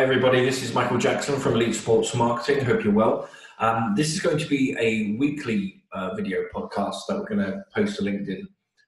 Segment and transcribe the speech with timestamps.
[0.00, 0.42] Hi, everybody.
[0.42, 2.64] This is Michael Jackson from Elite Sports Marketing.
[2.64, 3.28] Hope you're well.
[3.58, 7.62] Um, this is going to be a weekly uh, video podcast that we're going to
[7.74, 8.44] post to LinkedIn.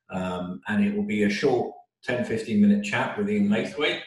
[0.09, 1.75] Um, and it will be a short
[2.05, 4.01] 10 15 minute chat with Ian Laithwaite.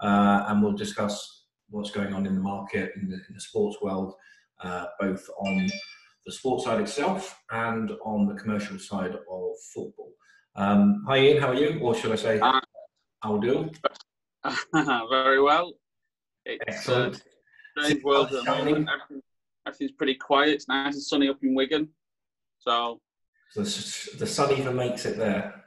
[0.00, 3.76] Uh, and we'll discuss what's going on in the market, in the, in the sports
[3.82, 4.14] world,
[4.62, 5.68] uh, both on
[6.24, 10.14] the sports side itself and on the commercial side of football.
[10.54, 11.36] Um, hi, Ian.
[11.42, 11.78] How are you?
[11.82, 13.70] Or should I say, how do?
[14.72, 15.74] Very well.
[16.46, 17.16] It's Excellent.
[17.76, 18.88] Uh, strange world at the moment.
[18.88, 19.22] Everything,
[19.66, 20.50] everything's pretty quiet.
[20.50, 21.88] It's nice and sunny up in Wigan.
[22.60, 23.00] So,
[23.50, 25.64] so the sun even makes it there.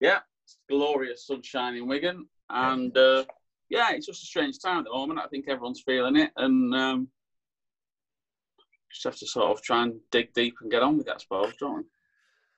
[0.00, 2.26] Yeah, it's glorious sunshine in Wigan.
[2.48, 3.24] And uh,
[3.68, 5.20] yeah, it's just a strange time at the moment.
[5.20, 6.30] I think everyone's feeling it.
[6.36, 7.08] And um,
[8.90, 11.18] just have to sort of try and dig deep and get on with it, I
[11.18, 11.82] suppose, don't we?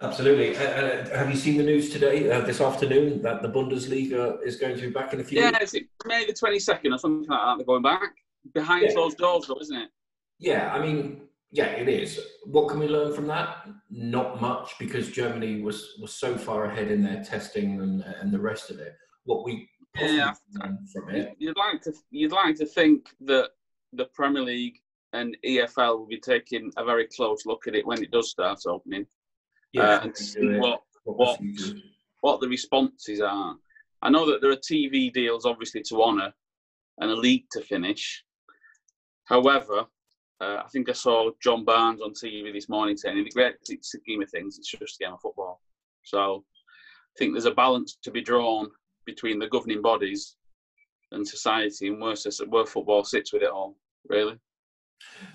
[0.02, 0.56] Absolutely.
[0.56, 4.56] Uh, uh, have you seen the news today, uh, this afternoon, that the Bundesliga is
[4.56, 5.74] going to be back in a few yeah, weeks?
[5.74, 7.56] it's May the 22nd or something like that.
[7.58, 8.14] They're going back.
[8.52, 8.92] Behind Yeah.
[8.94, 9.90] closed doors, though, isn't it?
[10.40, 12.18] Yeah, I mean, yeah, it is.
[12.46, 13.68] What can we learn from that?
[13.90, 18.40] Not much, because Germany was, was so far ahead in their testing and, and the
[18.40, 18.96] rest of it.
[19.24, 20.32] What we possibly Yeah.
[20.92, 23.50] from it, You'd like to you'd like to think that
[23.92, 24.78] the Premier League
[25.12, 28.58] and EFL will be taking a very close look at it when it does start
[28.66, 29.06] opening,
[29.72, 31.38] yeah, uh, and see what what
[32.20, 33.56] what- the responses are.
[34.02, 36.32] I know that there are TV deals obviously to honour
[36.98, 38.24] and a league to finish.
[39.24, 39.86] However,
[40.40, 43.54] uh, I think I saw John Barnes on TV this morning saying, in the great
[43.82, 45.60] scheme of things, it's just a game of football.
[46.02, 46.44] So
[47.14, 48.68] I think there's a balance to be drawn
[49.06, 50.36] between the governing bodies
[51.12, 52.14] and society and where,
[52.48, 53.76] where football sits with it all,
[54.08, 54.36] really.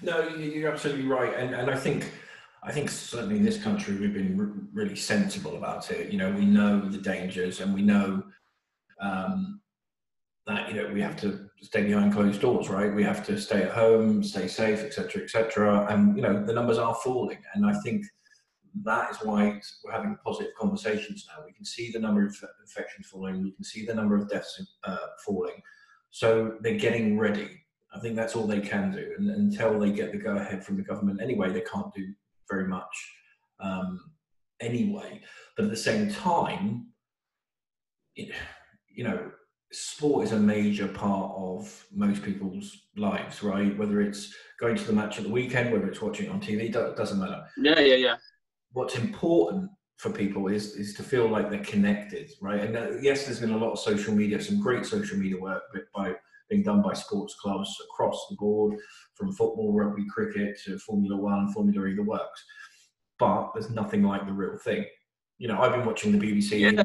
[0.02, 2.12] No, you- you're absolutely right, and and I think
[2.68, 6.12] I think certainly in this country we've been r- really sensible about it.
[6.12, 8.24] You know, we know the dangers, and we know
[9.00, 9.62] um,
[10.46, 12.94] that you know we have to stay behind closed doors, right?
[12.94, 15.88] We have to stay at home, stay safe, etc., etc.
[15.90, 18.06] And you know the numbers are falling, and I think
[18.84, 21.46] that is why we're having positive conversations now.
[21.46, 24.62] We can see the number of infections falling, we can see the number of deaths
[24.84, 25.62] uh, falling,
[26.10, 27.62] so they're getting ready.
[27.96, 29.14] I think that's all they can do.
[29.18, 32.14] And until they get the go ahead from the government, anyway, they can't do
[32.50, 33.14] very much
[33.60, 34.00] um,
[34.60, 35.22] anyway.
[35.56, 36.88] But at the same time,
[38.16, 38.34] it,
[38.94, 39.32] you know,
[39.72, 43.78] sport is a major part of most people's lives, right?
[43.78, 46.72] Whether it's going to the match at the weekend, whether it's watching it on TV,
[46.72, 47.44] do- doesn't matter.
[47.58, 48.16] Yeah, yeah, yeah.
[48.72, 52.62] What's important for people is is to feel like they're connected, right?
[52.62, 55.64] And uh, yes, there's been a lot of social media, some great social media work
[55.96, 56.16] by
[56.50, 58.78] being done by sports clubs across the board,
[59.16, 62.46] from football, rugby, cricket to Formula One, Formula E, the works.
[63.20, 64.86] But there's nothing like the real thing.
[65.38, 66.60] You know, I've been watching the BBC.
[66.60, 66.84] Yeah,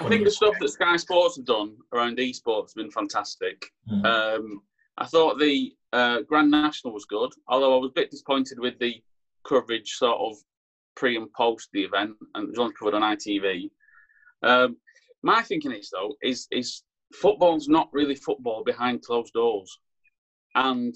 [0.00, 3.70] I think the stuff that Sky Sports have done around esports has been fantastic.
[3.88, 4.04] Mhm.
[4.04, 4.62] Um,
[4.98, 8.78] I thought the uh, Grand National was good, although I was a bit disappointed with
[8.78, 9.02] the
[9.46, 10.36] coverage sort of
[10.94, 13.70] pre and post the event, and it was only covered on ITV.
[14.42, 14.76] Um,
[15.22, 16.82] my thinking is though is is
[17.14, 19.78] football's not really football behind closed doors,
[20.54, 20.94] and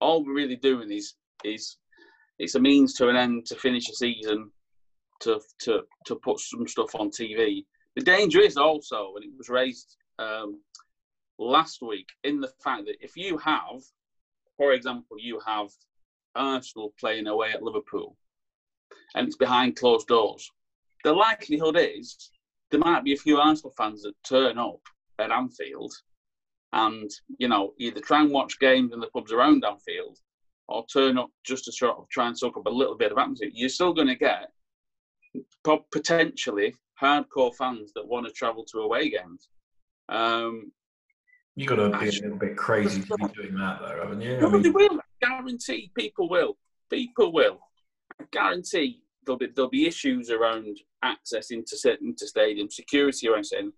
[0.00, 1.76] all we're really doing is is
[2.38, 4.50] it's a means to an end to finish a season,
[5.20, 7.64] to to to put some stuff on TV.
[7.96, 10.60] The danger is also, and it was raised um,
[11.38, 13.82] last week, in the fact that if you have,
[14.56, 15.68] for example, you have
[16.36, 18.16] Arsenal playing away at Liverpool,
[19.14, 20.50] and it's behind closed doors,
[21.04, 22.30] the likelihood is
[22.70, 24.80] there might be a few Arsenal fans that turn up
[25.20, 25.92] at Anfield,
[26.72, 30.18] and you know either try and watch games in the pubs around Anfield,
[30.68, 33.18] or turn up just to sort of try and soak up a little bit of
[33.18, 33.50] atmosphere.
[33.52, 34.50] You're still going to get
[35.92, 39.48] potentially hardcore fans that want to travel to away games.
[40.08, 40.72] Um,
[41.56, 44.38] you got to be a little bit crazy to be doing that, though, haven't you?
[44.38, 44.98] I mean- they will.
[44.98, 46.56] I guarantee people will.
[46.88, 47.60] People will.
[48.20, 53.72] I guarantee there'll be there'll be issues around access into into stadium, security around stadium.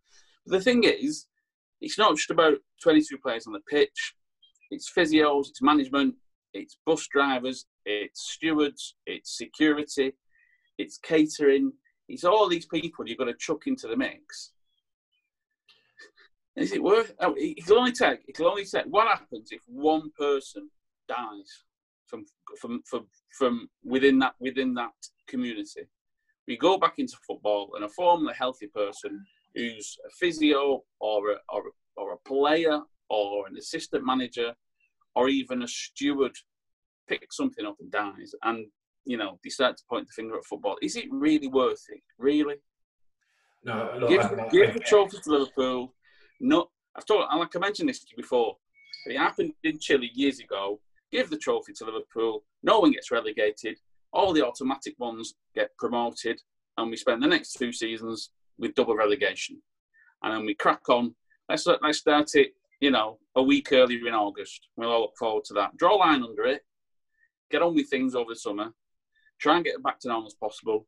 [0.46, 1.26] But the thing is,
[1.82, 4.14] it's not just about 22 players on the pitch.
[4.70, 6.14] It's physios, it's management,
[6.54, 10.12] it's bus drivers, it's stewards, it's security,
[10.78, 11.72] it's catering.
[12.08, 14.52] It's all these people you've got to chuck into the mix.
[16.56, 17.12] Is it worth?
[17.20, 18.20] oh, It it can only take.
[18.28, 18.84] It'll only take.
[18.84, 20.68] What happens if one person
[21.08, 21.64] dies
[22.06, 22.24] from
[22.60, 23.06] from from
[23.38, 24.92] from within that within that
[25.26, 25.82] community?
[26.46, 29.24] We go back into football, and a formerly healthy person
[29.54, 34.54] who's a physio or a, or a, or a player or an assistant manager
[35.14, 36.32] or even a steward
[37.08, 38.66] picks something up and dies, and
[39.04, 40.76] you know they start to point the finger at football.
[40.82, 42.00] Is it really worth it?
[42.18, 42.56] Really?
[43.64, 45.94] No, look, give, give the trophy to Liverpool.
[46.40, 48.56] No, I've told, like I mentioned this to you before.
[49.06, 50.80] It happened in Chile years ago.
[51.10, 52.44] Give the trophy to Liverpool.
[52.62, 53.78] No one gets relegated.
[54.12, 56.40] All the automatic ones get promoted,
[56.76, 58.30] and we spend the next two seasons
[58.62, 59.60] with double relegation.
[60.22, 61.14] And then we crack on.
[61.48, 62.54] Let's let's start it.
[62.80, 64.68] You know, a week earlier in August.
[64.76, 65.76] We'll all look forward to that.
[65.76, 66.62] Draw a line under it.
[67.50, 68.72] Get on with things over the summer.
[69.38, 70.86] Try and get it back to normal as possible,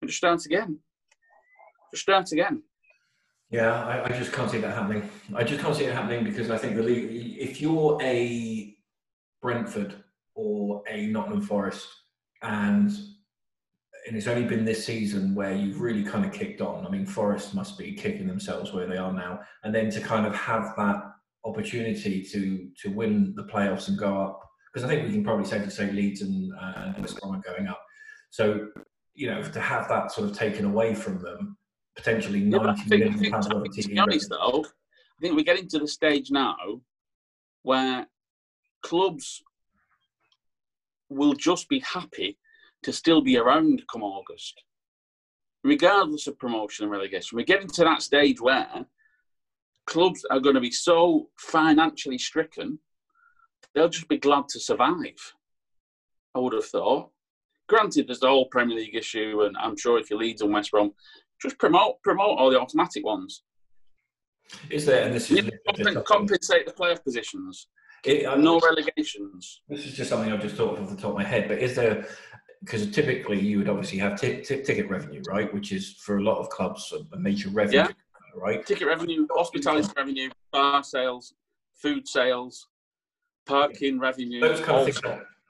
[0.00, 0.80] and just start again.
[1.92, 2.62] Just start again.
[3.50, 5.08] Yeah, I, I, just can't see that happening.
[5.34, 8.74] I just can't see it happening because I think the league, if you're a
[9.40, 9.94] Brentford
[10.34, 11.86] or a Nottingham Forest,
[12.42, 12.90] and
[14.06, 16.86] and it's only been this season where you've really kind of kicked on.
[16.86, 20.26] I mean, Forest must be kicking themselves where they are now, and then to kind
[20.26, 21.02] of have that
[21.44, 24.40] opportunity to to win the playoffs and go up,
[24.72, 27.40] because I think we can probably safely say Leeds and uh, and West Brom are
[27.40, 27.80] going up.
[28.30, 28.68] So
[29.14, 31.56] you know, to have that sort of taken away from them
[31.96, 33.82] potentially yeah, 90 think, million pounds worth of TV.
[33.82, 36.56] To be honest, though, I think we're getting to the stage now
[37.62, 38.06] where
[38.82, 39.42] clubs
[41.08, 42.36] will just be happy
[42.84, 44.62] to still be around come August,
[45.62, 47.36] regardless of promotion and relegation.
[47.36, 48.86] We're getting to that stage where
[49.86, 52.78] clubs are going to be so financially stricken,
[53.74, 55.34] they'll just be glad to survive.
[56.34, 57.10] I would have thought.
[57.68, 60.70] Granted, there's the whole Premier League issue, and I'm sure if you Leeds and West
[60.70, 60.92] Brom,
[61.40, 63.42] just promote promote all the automatic ones.
[64.70, 65.06] Is there?
[65.06, 65.48] And this is
[66.06, 67.68] compensate the playoff positions.
[68.04, 69.62] It, no relegations.
[69.68, 71.48] This is just something I've just thought off the top of my head.
[71.48, 72.06] But is there?
[72.64, 75.52] Because typically you would obviously have t- t- ticket revenue, right?
[75.52, 77.88] Which is for a lot of clubs a major revenue, yeah.
[78.34, 78.64] right?
[78.64, 81.34] Ticket revenue, hospitality revenue, bar sales,
[81.74, 82.68] food sales,
[83.46, 84.02] parking yeah.
[84.02, 84.40] revenue.
[84.40, 85.00] Those kind of things.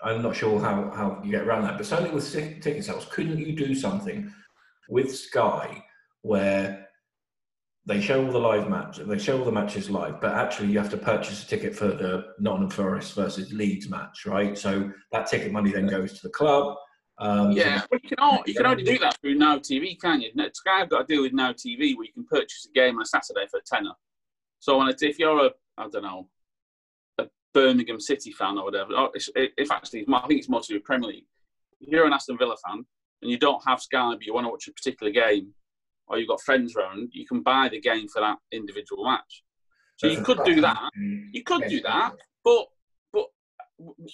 [0.02, 3.38] I'm not sure how, how you get around that, but certainly with ticket sales, couldn't
[3.38, 4.30] you do something
[4.88, 5.82] with Sky
[6.22, 6.88] where
[7.86, 10.78] they show all the live matches, they show all the matches live, but actually you
[10.78, 14.56] have to purchase a ticket for the Nottingham Forest versus Leeds match, right?
[14.56, 16.76] So that ticket money then goes to the club.
[17.18, 20.20] Um, yeah, well, you can all, you can only do that through Now TV, can
[20.20, 20.30] you?
[20.52, 23.02] Sky have got to deal with Now TV where you can purchase a game on
[23.02, 23.92] a Saturday for a tenner.
[24.58, 26.28] So if you're a, I don't know,
[27.18, 30.80] a Birmingham City fan or whatever, or if actually, I think it's more mostly a
[30.80, 31.26] Premier League.
[31.80, 32.84] If you're an Aston Villa fan,
[33.22, 35.54] and you don't have Sky, but you want to watch a particular game,
[36.08, 39.44] or you've got friends around, you can buy the game for that individual match.
[39.96, 40.90] So you could do that.
[40.96, 42.12] You could do that,
[42.42, 42.66] but
[43.12, 43.26] but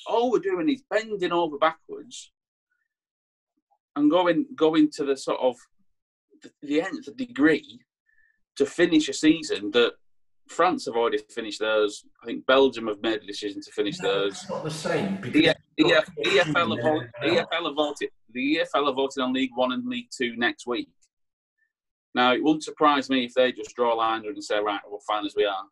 [0.07, 2.33] all we're doing is bending over backwards
[4.01, 5.57] and going going to the sort of
[6.63, 7.81] the, end, the nth degree
[8.57, 9.93] to finish a season that
[10.49, 12.05] France have already finished theirs.
[12.23, 14.33] I think Belgium have made a decision to finish no, theirs.
[14.33, 15.21] It's not the same.
[15.21, 18.11] The, EF, EFL, have voted, EFL have voted.
[18.33, 20.89] The EFL have voted on League One and League Two next week.
[22.15, 24.99] Now, it wouldn't surprise me if they just draw a line and say, "Right, we're
[25.07, 25.65] fine as we are."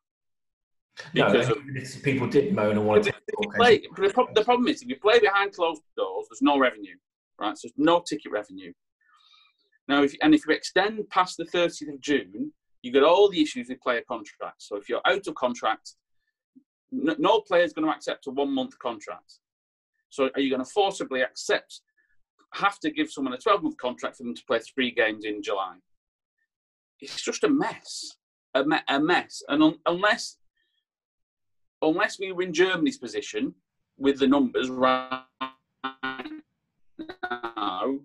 [1.12, 3.48] Because no, of, people did moan and wanted to.
[3.56, 6.96] Play, the problem is, if you play behind closed doors, there's no revenue,
[7.40, 7.56] right?
[7.56, 8.72] So no ticket revenue.
[9.86, 12.52] Now, if and if you extend past the 30th of June,
[12.82, 14.68] you get all the issues with player contracts.
[14.68, 15.94] So if you're out of contract,
[16.92, 19.40] no, no player is going to accept a one month contract.
[20.10, 21.80] So are you going to forcibly accept,
[22.54, 25.42] have to give someone a 12 month contract for them to play three games in
[25.42, 25.76] July?
[27.00, 28.16] It's just a mess,
[28.54, 29.42] a, me- a mess.
[29.48, 30.36] And un- unless,
[31.82, 33.54] unless we were in Germany's position
[33.98, 35.22] with the numbers right
[37.30, 37.98] now,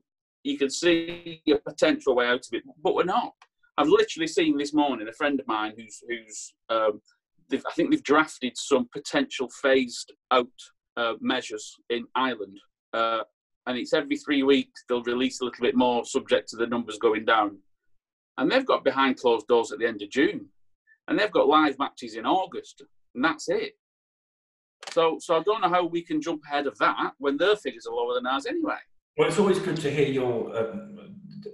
[0.43, 3.33] you could see a potential way out of it, but we're not.
[3.77, 7.01] I've literally seen this morning a friend of mine who's who's um,
[7.51, 10.48] I think they've drafted some potential phased out
[10.98, 12.60] uh, measures in Ireland,
[12.93, 13.22] uh,
[13.67, 16.98] and it's every three weeks they'll release a little bit more, subject to the numbers
[16.98, 17.57] going down.
[18.38, 20.48] And they've got behind closed doors at the end of June,
[21.07, 22.83] and they've got live matches in August,
[23.15, 23.74] and that's it.
[24.91, 27.86] So, so I don't know how we can jump ahead of that when their figures
[27.86, 28.77] are lower than ours anyway.
[29.17, 30.75] Well, it's always good to hear your uh,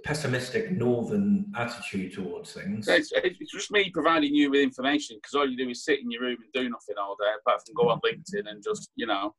[0.04, 2.88] pessimistic northern attitude towards things.
[2.88, 6.10] It's, it's, just me providing you with information because all you do is sit in
[6.10, 9.06] your room and do nothing all day apart from go on LinkedIn and just you
[9.06, 9.34] know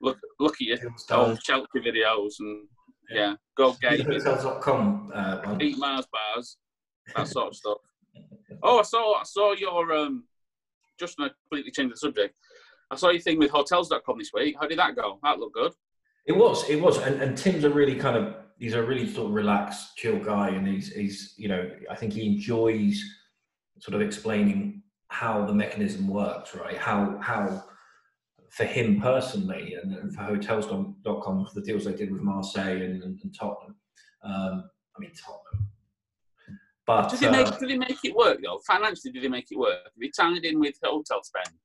[0.00, 0.78] look look at your
[1.10, 2.66] old Chelsea videos and
[3.10, 4.06] yeah, yeah go gaming.
[4.06, 6.56] Hotels.com, uh, eat Mars bars,
[7.14, 7.78] that sort of stuff.
[8.62, 10.24] Oh, I saw I saw your um
[10.98, 12.38] just to completely change the subject.
[12.90, 14.56] I saw your thing with hotels.com this week.
[14.58, 15.18] How did that go?
[15.22, 15.72] That looked good.
[16.26, 19.28] It was, it was, and, and Tim's a really kind of he's a really sort
[19.28, 23.02] of relaxed, chill guy, and he's he's you know I think he enjoys
[23.78, 26.76] sort of explaining how the mechanism works, right?
[26.76, 27.64] How how
[28.50, 33.18] for him personally and, for hotels.com for the deals they did with Marseille and, and,
[33.20, 33.76] and Tottenham.
[34.22, 35.68] Um, I mean Tottenham.
[36.86, 38.60] But did he make uh, did he make it work though?
[38.66, 39.84] Financially, did he make it work?
[39.98, 41.56] Did he tied in with hotel spend?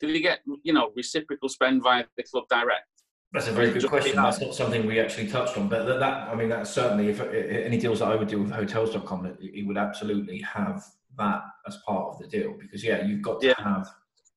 [0.00, 2.88] Did he get you know reciprocal spend via the club direct?
[3.34, 4.14] That's a very good question.
[4.14, 7.20] That's not something we actually touched on, but that, that I mean, that's certainly if
[7.20, 10.84] any deals that I would do with Hotels.com, it, it would absolutely have
[11.18, 13.54] that as part of the deal because yeah, you've got to yeah.
[13.58, 13.88] have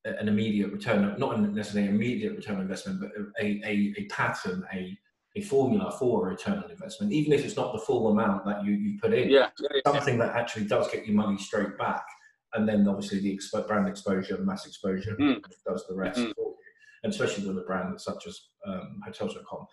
[0.03, 4.65] an immediate return, not necessarily an immediate return on investment, but a, a, a pattern,
[4.73, 4.97] a
[5.35, 8.65] a formula for a return on investment, even if it's not the full amount that
[8.65, 9.29] you, you put in.
[9.29, 9.93] Yeah, yeah, yeah.
[9.93, 12.05] something that actually does get you money straight back,
[12.53, 15.39] and then obviously the expo- brand exposure, mass exposure mm.
[15.67, 16.33] does the rest mm.
[17.07, 19.65] You, and especially with a brand such as um, Hotels.com.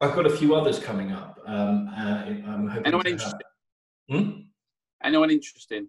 [0.00, 1.40] I've got a few others coming up.
[1.46, 3.40] Um, uh, I'm hoping Anyone interesting?
[4.10, 4.30] Hmm?
[5.02, 5.88] Anyone interesting?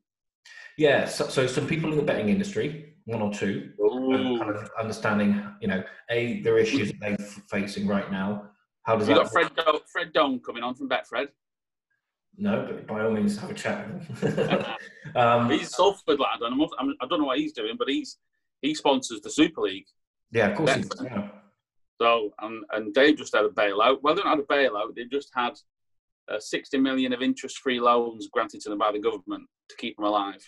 [0.77, 5.43] Yeah, so, so, some people in the betting industry, one or two, kind of understanding,
[5.59, 7.17] you know, a their issues that they're
[7.49, 8.49] facing right now,
[8.83, 9.23] how does you that?
[9.23, 11.29] got Fred Do- Fred coming on from Betfred.
[12.37, 13.89] No, but by all means, have a chat
[15.15, 17.89] um, he's Salford lad, and I'm, I'm, I do not know what he's doing, but
[17.89, 18.17] he's
[18.61, 19.87] he sponsors the Super League.
[20.31, 20.85] Yeah, of course.
[21.03, 21.29] Yeah.
[21.99, 24.01] So, and and they've just had a bailout.
[24.01, 24.95] Well, they don't have a bailout.
[24.95, 25.57] They've just had
[26.29, 30.05] uh, 60 million of interest-free loans granted to them by the government to keep them
[30.05, 30.43] alive.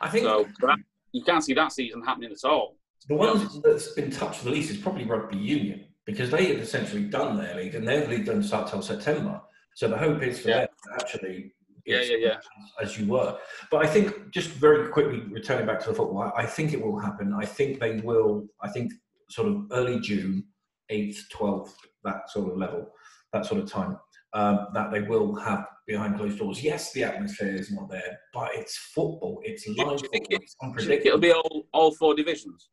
[0.00, 0.46] I think so.
[0.62, 0.78] That,
[1.12, 2.76] you can't see that season happening at all.
[3.08, 7.04] The one that's been touched the least is probably rugby union because they have essentially
[7.04, 9.40] done their league and their league doesn't start till September.
[9.74, 10.60] So the hope is for yeah.
[10.60, 11.52] them to actually
[11.86, 12.36] yeah, yeah, yeah.
[12.80, 13.38] As you were.
[13.70, 16.98] But I think just very quickly returning back to the football, I think it will
[16.98, 17.32] happen.
[17.32, 18.92] I think they will, I think
[19.30, 20.44] sort of early June,
[20.90, 21.72] 8th, 12th,
[22.04, 22.90] that sort of level,
[23.32, 23.98] that sort of time,
[24.34, 26.62] um, that they will have behind closed doors.
[26.62, 29.40] Yes, the atmosphere is not there, but it's football.
[29.44, 29.98] It's live.
[29.98, 32.68] Do you think, it, it'll be all, all four divisions?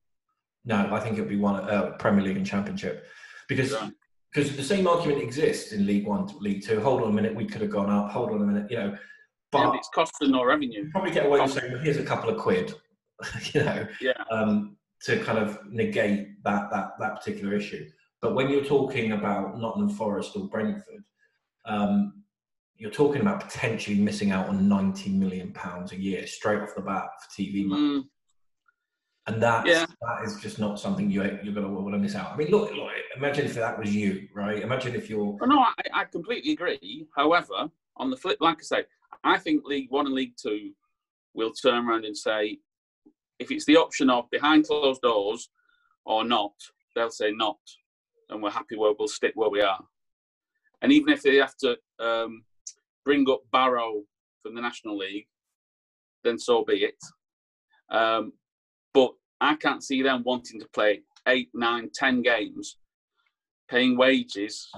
[0.66, 3.06] No, I think it'll be one uh, Premier League and Championship
[3.48, 3.76] because
[4.34, 6.80] because the same argument exists in League One, League Two.
[6.82, 8.12] Hold on a minute, we could have gone up.
[8.12, 8.98] Hold on a minute, you know.
[9.52, 10.90] But it's costing no revenue.
[10.92, 12.74] Probably get away with saying, "Here's a couple of quid,"
[13.54, 14.24] you know, yeah.
[14.32, 17.88] um, to kind of negate that that that particular issue.
[18.22, 21.04] But when you're talking about Nottingham Forest or Brentford,
[21.66, 22.24] um,
[22.78, 26.82] you're talking about potentially missing out on 90 million pounds a year straight off the
[26.82, 28.00] bat for TV money.
[28.00, 28.04] Mm
[29.28, 29.86] and that yeah.
[30.02, 32.34] that is just not something you you're going to want to miss out.
[32.34, 34.62] I mean, look, look, imagine if that was you, right?
[34.62, 35.38] Imagine if you're.
[35.40, 37.08] Well, no, I, I completely agree.
[37.16, 38.84] However, on the flip, like I say,
[39.24, 40.72] I think League One and League Two
[41.34, 42.60] will turn around and say,
[43.40, 45.50] if it's the option of behind closed doors
[46.06, 46.54] or not,
[46.96, 47.58] they'll say not,
[48.30, 49.80] and we're happy where we'll stick where we are.
[50.82, 52.44] And even if they have to um,
[53.06, 54.02] bring up Barrow
[54.42, 55.28] from the National League,
[56.26, 56.98] then so be it.
[57.90, 58.34] Um,
[59.44, 62.78] I can't see them wanting to play eight, nine, ten games,
[63.70, 64.70] paying wages,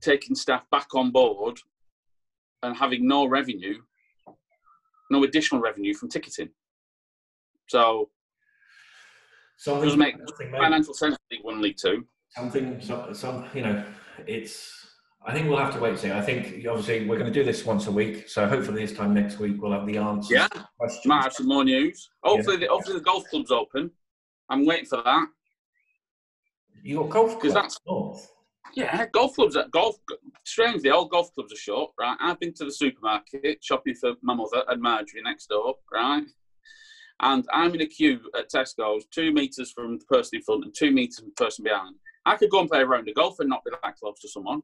[0.00, 1.58] taking staff back on board,
[2.62, 3.78] and having no revenue,
[5.10, 6.50] no additional revenue from ticketing.
[7.68, 8.10] So,
[9.56, 10.16] something does make
[10.52, 11.16] financial sense.
[11.30, 12.06] League One, League Two.
[12.30, 13.84] Something, some, some, you know,
[14.26, 14.83] it's
[15.26, 16.12] I think we'll have to wait and see.
[16.12, 19.14] I think obviously we're going to do this once a week, so hopefully this time
[19.14, 20.34] next week we'll have the answer.
[20.34, 20.48] Yeah,
[21.06, 22.10] might have some more news.
[22.22, 22.66] Hopefully, yeah.
[22.66, 23.90] the, hopefully the golf club's open.
[24.50, 25.26] I'm waiting for that.
[26.82, 27.54] You got golf clubs?
[27.54, 28.30] That's, north.
[28.74, 29.56] Yeah, golf clubs.
[29.56, 29.96] At golf.
[30.44, 31.90] Strangely, all golf clubs are shut.
[31.98, 32.16] Right.
[32.20, 35.76] I've been to the supermarket shopping for my mother and Marjorie next door.
[35.90, 36.24] Right.
[37.20, 40.74] And I'm in a queue at Tesco's, two meters from the person in front and
[40.74, 41.94] two meters from the person behind.
[42.26, 44.28] I could go and play a round of golf and not be that close to
[44.28, 44.62] someone.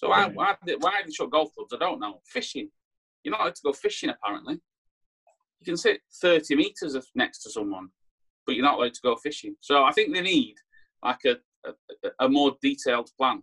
[0.00, 1.74] So why, why, why they shut golf clubs?
[1.74, 2.20] I don't know.
[2.24, 2.70] Fishing.
[3.22, 4.54] You're not allowed to go fishing, apparently.
[4.54, 7.90] You can sit 30 metres next to someone,
[8.46, 9.56] but you're not allowed to go fishing.
[9.60, 10.54] So I think they need
[11.02, 11.36] like a,
[11.68, 11.74] a,
[12.20, 13.42] a more detailed plan.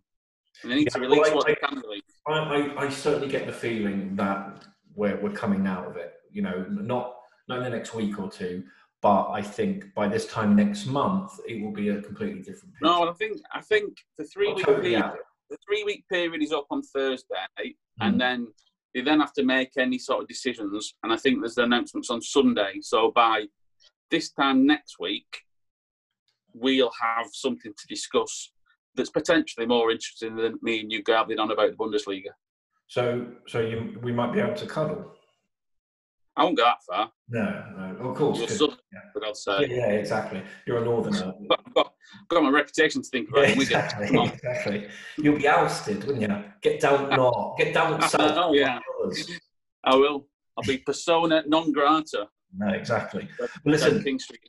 [0.64, 2.02] And they need yeah, to release well, I, what they can release.
[2.28, 6.14] I, I, I, certainly get the feeling that we're, we're coming out of it.
[6.32, 8.64] You know, not, not in the next week or two,
[9.04, 12.74] but I think by this time next month it will be a completely different.
[12.74, 12.86] Picture.
[12.86, 15.12] No, I think I think the three week totally period,
[15.50, 17.74] the three week period is up on Thursday, mm.
[18.02, 18.48] and then
[18.94, 20.96] they then have to make any sort of decisions.
[21.04, 22.80] And I think there's the announcements on Sunday.
[22.82, 23.46] So by
[24.10, 25.42] this time next week,
[26.54, 28.52] we'll have something to discuss
[28.96, 32.32] that's potentially more interesting than me and you gabbling on about the Bundesliga.
[32.88, 35.14] So, so you, we might be able to cuddle.
[36.36, 37.12] I won't go that far.
[37.30, 38.40] No, no, of course.
[38.40, 39.00] You're southern, yeah.
[39.12, 39.70] for God's sake.
[39.70, 40.42] Yeah, yeah, exactly.
[40.66, 41.34] You're a northerner.
[41.74, 43.50] but I've got, my reputation to think about.
[43.50, 44.88] Yeah, exactly, exactly.
[45.18, 46.44] You'll be ousted, wouldn't you?
[46.62, 47.58] Get down uh, north.
[47.58, 48.34] Get down uh, south.
[48.36, 48.80] Oh, yeah.
[49.84, 50.28] I will.
[50.58, 52.28] I'll be persona non grata.
[52.56, 53.28] No, exactly.
[53.40, 54.40] But listen, King Street,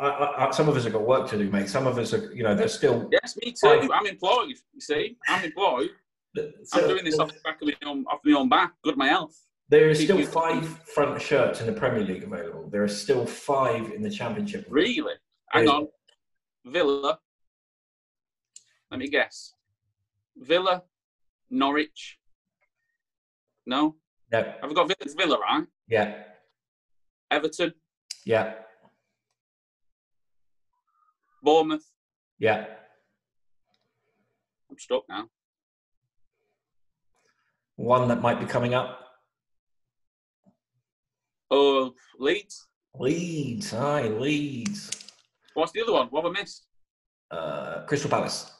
[0.00, 1.68] I, I, some of us have got work to do, mate.
[1.68, 3.08] Some of us are, you know, they're still.
[3.12, 3.90] Yes, me too.
[3.92, 4.54] I'm employed.
[4.72, 5.90] You see, I'm employed.
[6.36, 8.72] So, I'm doing this off the back of my own, off my own back.
[8.82, 9.36] Good my health.
[9.68, 12.68] There are still five front shirts in the Premier League available.
[12.70, 14.66] There are still five in the Championship.
[14.68, 15.14] Really?
[15.50, 15.88] Hang on.
[16.64, 17.18] Villa.
[18.90, 19.54] Let me guess.
[20.36, 20.82] Villa,
[21.50, 22.18] Norwich.
[23.66, 23.96] No?
[24.32, 24.38] No.
[24.60, 25.66] Have we got Villa, Villa right?
[25.88, 26.22] Yeah.
[27.30, 27.72] Everton,
[28.24, 28.54] Yeah.
[31.42, 31.86] Bournemouth.
[32.38, 32.66] Yeah.
[34.70, 35.28] I'm stuck now.
[37.76, 38.98] One that might be coming up.
[41.50, 42.68] Oh, Leeds.
[42.94, 43.72] Leeds.
[43.72, 44.99] Aye, Leeds.
[45.54, 46.08] What's the other one?
[46.08, 46.66] What have I missed?
[47.30, 48.50] Uh, Crystal Palace.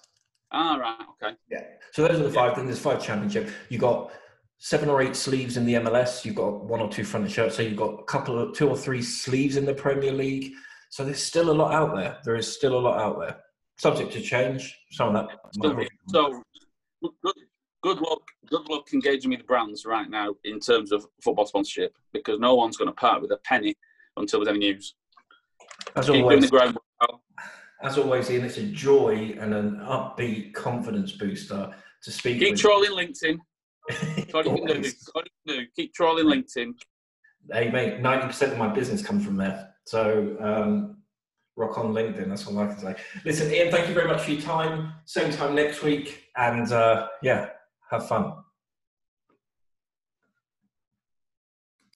[0.52, 1.06] Ah, right.
[1.22, 1.36] Okay.
[1.50, 1.62] Yeah.
[1.92, 2.56] So those are the five.
[2.56, 3.50] Then there's five championship.
[3.68, 4.12] You got
[4.58, 6.24] seven or eight sleeves in the MLS.
[6.24, 7.56] You've got one or two front shirts.
[7.56, 10.52] So you've got a couple of two or three sleeves in the Premier League.
[10.90, 12.18] So there's still a lot out there.
[12.24, 13.36] There is still a lot out there.
[13.78, 14.76] Subject to change.
[14.90, 15.38] Some of that.
[15.62, 16.42] So, so
[17.22, 17.34] good,
[17.82, 18.22] good luck.
[18.48, 22.54] Good luck engaging with the brands right now in terms of football sponsorship because no
[22.54, 23.76] one's going to part with a penny
[24.16, 24.94] until there's any news.
[25.96, 26.84] As Keep always, the groundwork.
[27.00, 27.22] pal.
[27.82, 32.38] as always, Ian, it's a joy and an upbeat confidence booster to speak.
[32.38, 33.38] Keep with trolling LinkedIn.
[33.90, 34.88] You can do.
[34.88, 35.66] You can do.
[35.74, 36.74] Keep trolling LinkedIn.
[37.50, 39.74] Hey, mate, ninety percent of my business comes from there.
[39.86, 40.98] So um,
[41.56, 42.28] rock on LinkedIn.
[42.28, 42.94] That's all I can say.
[43.24, 44.92] Listen, Ian, thank you very much for your time.
[45.06, 47.48] Same time next week, and uh, yeah,
[47.90, 48.34] have fun.